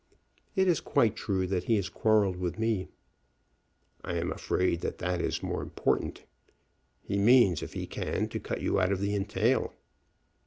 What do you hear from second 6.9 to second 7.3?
He